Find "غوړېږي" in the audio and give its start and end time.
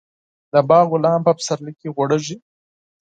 1.95-2.37